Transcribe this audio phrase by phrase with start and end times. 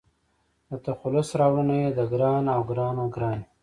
[0.69, 3.43] د تخلص راوړنه يې د --ګران--او --ګرانه ګراني